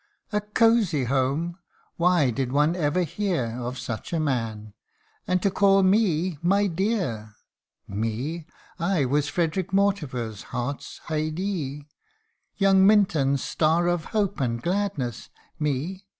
'A 0.33 0.41
coxy 0.41 1.05
home!' 1.05 1.59
why, 1.95 2.31
did 2.31 2.51
one 2.51 2.75
ever 2.75 3.03
hear 3.03 3.55
Of 3.59 3.77
such 3.77 4.11
a 4.11 4.19
man? 4.19 4.73
and, 5.27 5.43
to 5.43 5.51
call 5.51 5.83
me" 5.83 6.39
my 6.57 6.65
dear:" 6.65 7.35
Me 7.87 8.47
I 8.79 9.05
was 9.05 9.29
Frederick 9.29 9.71
Mortimer's 9.71 10.41
hearfs 10.45 11.01
Haidee; 11.07 11.85
Young 12.57 12.87
Minion's 12.87 13.43
star 13.43 13.85
of 13.87 14.05
hope 14.05 14.39
and 14.41 14.59
gladness 14.59 15.29
me 15.59 16.07